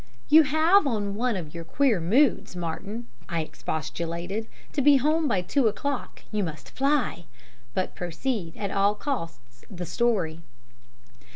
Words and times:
"You 0.29 0.41
have 0.41 0.87
on 0.87 1.13
one 1.13 1.35
of 1.37 1.53
your 1.53 1.63
queer 1.63 1.99
moods, 2.01 2.55
Martin," 2.55 3.05
I 3.29 3.41
expostulated. 3.41 4.47
"To 4.73 4.81
be 4.81 4.97
home 4.97 5.27
by 5.27 5.43
two 5.43 5.67
o'clock 5.67 6.23
you 6.31 6.43
must 6.43 6.71
fly! 6.71 7.25
But 7.75 7.93
proceed 7.93 8.57
at 8.57 8.71
all 8.71 8.95
costs, 8.95 9.63
the 9.69 9.85
story." 9.85 10.41